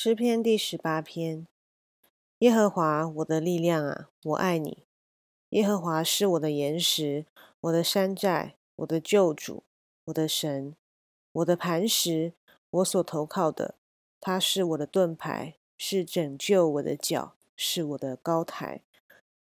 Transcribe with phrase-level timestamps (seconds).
[0.00, 1.44] 诗篇第十八篇，
[2.38, 4.84] 耶和华我的力量啊，我爱你。
[5.48, 7.26] 耶和华是我的岩石，
[7.62, 9.64] 我的山寨，我的救主，
[10.04, 10.76] 我的神，
[11.32, 12.32] 我的磐石，
[12.70, 13.74] 我所投靠的。
[14.20, 18.82] 他是我的盾牌，是拯救我的脚，是我的高台。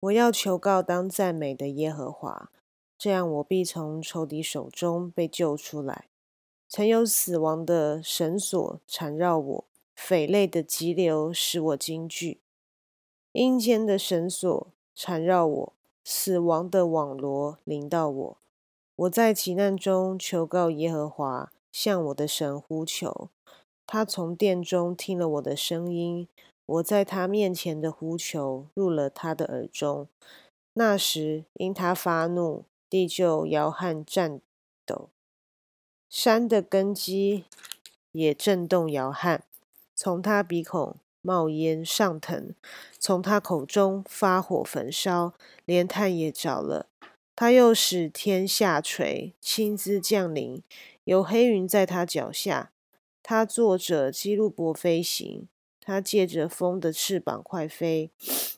[0.00, 2.50] 我要求告当赞美的耶和华，
[2.98, 6.04] 这样我必从仇敌手中被救出来。
[6.68, 9.64] 曾有死亡的绳索缠绕我。
[9.94, 12.40] 匪类的急流使我惊惧，
[13.32, 15.72] 阴间的绳索缠绕我，
[16.04, 18.38] 死亡的网罗临到我。
[18.96, 23.30] 我在急难中求告耶和华，向我的神呼求。
[23.86, 26.28] 他从殿中听了我的声音，
[26.66, 30.08] 我在他面前的呼求入了他的耳中。
[30.74, 34.40] 那时因他发怒，地就摇撼颤
[34.86, 35.08] 抖，
[36.08, 37.44] 山的根基
[38.12, 39.44] 也震动摇撼。
[39.94, 42.54] 从他鼻孔冒烟上腾，
[42.98, 46.86] 从他口中发火焚烧，连炭也着了。
[47.36, 50.62] 他又使天下垂，亲自降临，
[51.04, 52.72] 有黑云在他脚下。
[53.22, 55.48] 他坐着基路伯飞行，
[55.80, 58.10] 他借着风的翅膀快飞。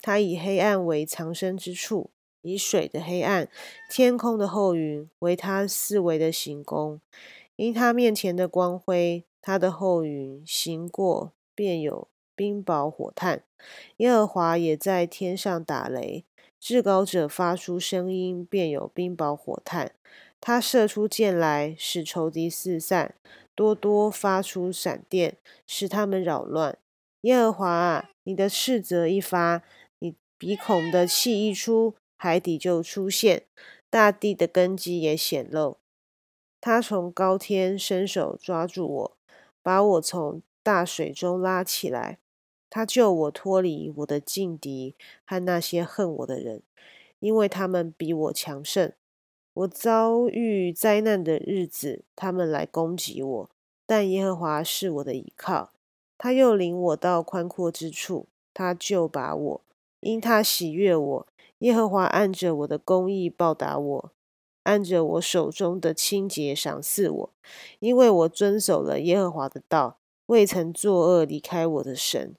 [0.00, 2.10] 他以黑暗为藏身之处，
[2.42, 3.48] 以水的黑暗、
[3.90, 7.00] 天空的厚云为他四围的行宫。
[7.56, 9.24] 因他面前的光辉。
[9.42, 13.42] 他的后云行过，便有冰雹火炭。
[13.96, 16.24] 耶和华也在天上打雷，
[16.60, 19.92] 至高者发出声音，便有冰雹火炭。
[20.40, 23.14] 他射出箭来，使仇敌四散；
[23.54, 26.78] 多多发出闪电，使他们扰乱。
[27.22, 29.62] 耶和华啊，你的斥责一发，
[29.98, 33.44] 你鼻孔的气一出，海底就出现，
[33.90, 35.78] 大地的根基也显露。
[36.60, 39.16] 他从高天伸手抓住我。
[39.62, 42.18] 把我从大水中拉起来，
[42.68, 46.62] 他救我脱离我的劲敌和那些恨我的人，
[47.20, 48.92] 因为他们比我强盛。
[49.54, 53.50] 我遭遇灾难的日子，他们来攻击我，
[53.84, 55.72] 但耶和华是我的依靠。
[56.16, 59.60] 他又领我到宽阔之处，他就把我，
[60.00, 61.26] 因他喜悦我，
[61.58, 64.12] 耶和华按着我的公义报答我。
[64.64, 67.30] 按着我手中的清洁赏赐我，
[67.80, 72.34] 因为我遵守了耶和华的道，未曾作恶离开我的神。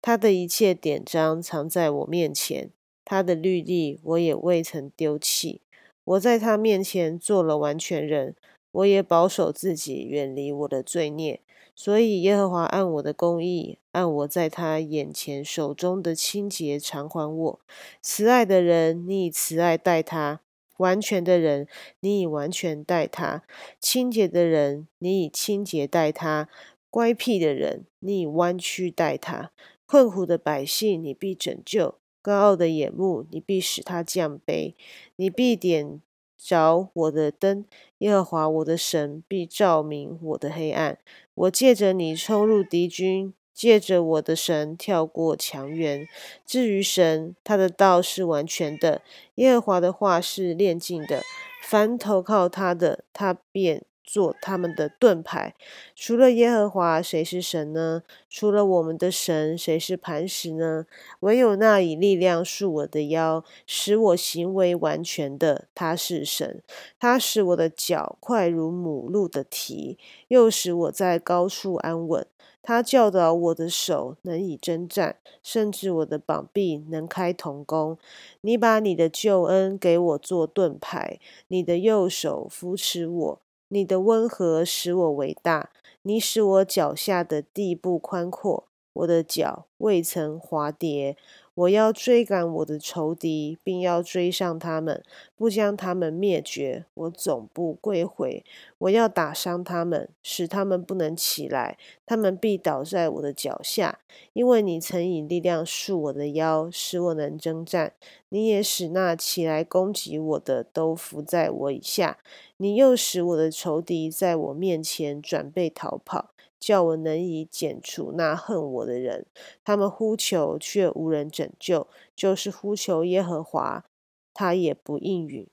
[0.00, 2.70] 他的一切典章藏在我面前，
[3.04, 5.62] 他的律例我也未曾丢弃。
[6.04, 8.36] 我在他面前做了完全人，
[8.70, 11.40] 我也保守自己远离我的罪孽。
[11.74, 17.60] 所以耶和华按我的公义，按我在他眼前手中的清洁偿还我。
[18.00, 20.40] 慈爱的人，你以慈爱待他。
[20.78, 21.66] 完全的人，
[22.00, 23.42] 你以完全待他；
[23.80, 26.48] 清洁的人，你以清洁待他；
[26.90, 29.50] 乖僻的人，你以弯曲待他；
[29.86, 34.74] 困苦的百姓，你必拯救；高傲的眼目，你必使他降卑；
[35.16, 36.00] 你必点
[36.36, 37.64] 着我的灯，
[37.98, 40.98] 耶和华我的神必照明我的黑暗。
[41.34, 43.32] 我借着你冲入敌军。
[43.54, 46.06] 借着我的神跳过墙垣。
[46.44, 49.00] 至于神，他的道是完全的；
[49.36, 51.22] 耶和华的话是炼净的。
[51.62, 53.84] 凡投靠他的，他便。
[54.04, 55.54] 做他们的盾牌。
[55.96, 58.02] 除了耶和华，谁是神呢？
[58.28, 60.86] 除了我们的神，谁是磐石呢？
[61.20, 66.62] 唯有那以力量束我的腰，使我行为完全的，他是神。
[67.00, 69.98] 他使我的脚快如母鹿的蹄，
[70.28, 72.26] 又使我在高处安稳。
[72.66, 77.98] 他教导我的手能以征战，甚至我的膀臂能开铜弓。
[78.40, 83.43] 你把你的救恩给我做盾牌，你的右手扶持我。
[83.74, 85.70] 你的温和使我伟大，
[86.02, 91.16] 你使我脚下的地步宽阔，我的脚未曾滑跌。
[91.54, 95.04] 我要追赶我的仇敌，并要追上他们，
[95.36, 96.84] 不将他们灭绝。
[96.94, 98.44] 我总不归回。
[98.78, 101.78] 我要打伤他们，使他们不能起来。
[102.04, 104.00] 他们必倒在我的脚下，
[104.32, 107.92] 因为你曾以力量束我的腰，使我能征战。
[108.30, 112.18] 你也使那起来攻击我的都伏在我以下。
[112.56, 116.33] 你又使我的仇敌在我面前转背逃跑。
[116.64, 119.26] 叫我能以剪除那恨我的人，
[119.62, 123.84] 他们呼求却无人拯救，就是呼求耶和华，
[124.32, 125.46] 他也不应允。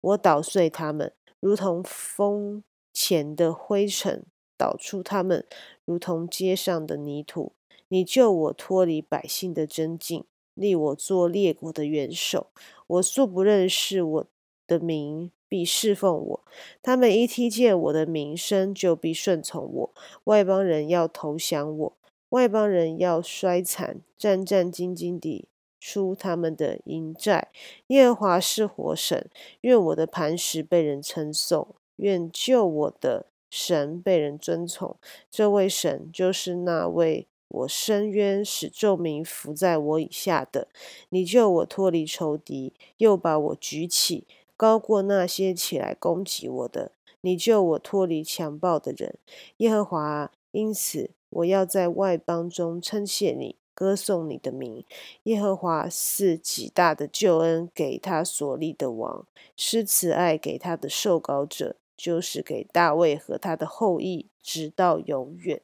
[0.00, 4.24] 我捣碎他们，如同风前的灰尘；
[4.58, 5.46] 捣出他们，
[5.84, 7.52] 如同街上的泥土。
[7.86, 10.24] 你救我脱离百姓的真境，
[10.54, 12.48] 立我做列国的元首。
[12.88, 14.26] 我素不认识我
[14.66, 15.30] 的名。
[15.56, 16.44] 必侍奉我，
[16.82, 19.94] 他们一听见我的名声，就必顺从我。
[20.24, 21.96] 外邦人要投降我，
[22.28, 25.48] 外邦人要衰残，战战兢兢地
[25.80, 27.48] 出他们的营寨。
[27.86, 29.30] 耶和华是活神，
[29.62, 34.96] 愿我的磐石被人称颂，愿救我的神被人尊崇。
[35.30, 37.26] 这位神就是那位。
[37.48, 40.66] 我深渊使众民伏在我以下的，
[41.10, 44.26] 你救我脱离仇敌，又把我举起，
[44.56, 46.92] 高过那些起来攻击我的。
[47.20, 49.18] 你救我脱离强暴的人，
[49.58, 50.32] 耶和华。
[50.52, 54.84] 因此，我要在外邦中称谢你，歌颂你的名。
[55.24, 65.60] 耶和华是极大的救恩给他所立的王，施慈爱给他的受膏者，就是给大卫和他的后裔，直到永远。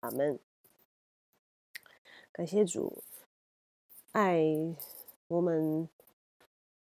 [0.00, 0.38] 阿门。
[2.32, 3.02] 感谢主，
[4.12, 4.42] 爱
[5.28, 5.88] 我们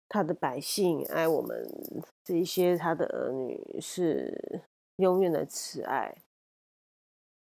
[0.08, 1.68] 他的百姓，爱我们
[2.22, 4.62] 这一些他的儿女，是
[4.96, 6.16] 永远的慈爱，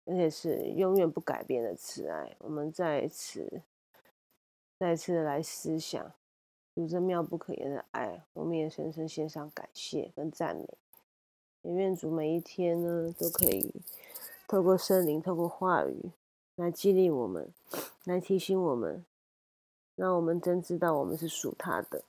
[0.04, 2.36] 而且是永远不改变的慈爱。
[2.38, 3.62] 我们再次、
[4.78, 6.12] 再次的来思想
[6.74, 10.66] 主这妙不可言的爱，我们也深深献上感谢跟赞美。
[11.62, 13.74] 也愿主每一天呢，都可以
[14.46, 16.10] 透过圣灵，透过话语。
[16.56, 17.50] 来激励我们，
[18.04, 19.02] 来提醒我们，
[19.94, 22.02] 让我们真知道我们是属他的。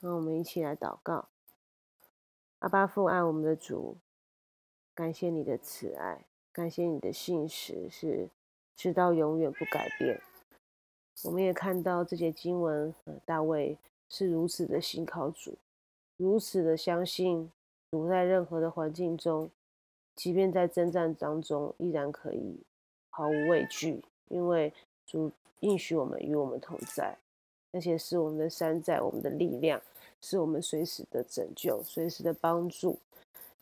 [0.00, 1.28] 让我们一起来祷告：
[2.60, 3.98] 阿巴父爱我们的主，
[4.94, 8.30] 感谢你的慈爱，感谢你的信实是
[8.74, 10.18] 直到永远不改变。
[11.24, 12.94] 我们也看到这些经文，
[13.26, 13.76] 大卫
[14.08, 15.58] 是如此的信靠主，
[16.16, 17.52] 如此的相信
[17.90, 19.50] 主，在任何的环境中，
[20.16, 22.58] 即便在征战当中，依然可以。
[23.10, 24.72] 毫无畏惧，因为
[25.04, 27.18] 主应许我们与我们同在，
[27.72, 29.80] 那些是我们的山寨，我们的力量，
[30.20, 32.98] 是我们随时的拯救，随时的帮助。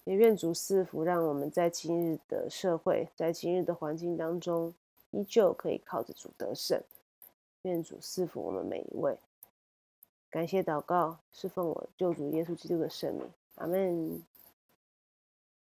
[0.05, 4.73] 也愿主赐福，让我们在今日的社会，在今日的环境当中，
[5.11, 6.83] 依旧可以靠着主得胜。
[7.63, 9.19] 愿主赐福我们每一位。
[10.31, 14.23] 感谢祷告，是奉我救主耶稣基督的圣名，阿门。